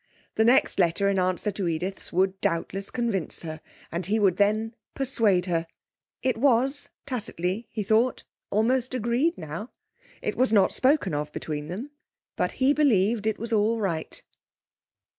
The 0.33 0.43
next 0.43 0.79
letter 0.79 1.09
in 1.09 1.19
answer 1.19 1.51
to 1.51 1.67
Edith's 1.67 2.11
would 2.11 2.41
doubtless 2.41 2.89
convince 2.89 3.43
her, 3.43 3.61
and 3.91 4.07
he 4.07 4.17
would 4.17 4.37
then 4.37 4.73
persuade 4.95 5.45
her; 5.45 5.67
it 6.23 6.37
was, 6.37 6.89
tacitly, 7.05 7.67
he 7.69 7.83
thought, 7.83 8.23
almost 8.49 8.95
agreed 8.95 9.37
now; 9.37 9.69
it 10.23 10.35
was 10.35 10.51
not 10.51 10.73
spoken 10.73 11.13
of 11.13 11.31
between 11.31 11.67
them, 11.67 11.91
but 12.35 12.53
he 12.53 12.73
believed 12.73 13.27
it 13.27 13.37
was 13.37 13.53
all 13.53 13.77
right.... 13.79 14.23